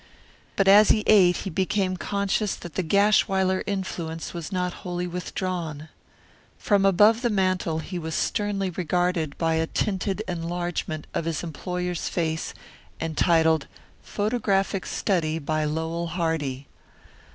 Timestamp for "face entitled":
12.09-13.67